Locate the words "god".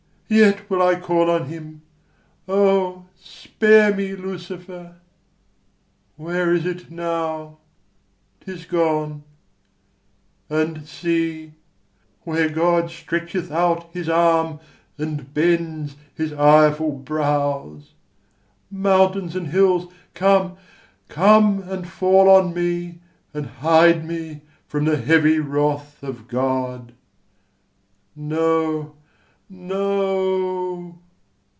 12.47-12.91, 26.29-26.93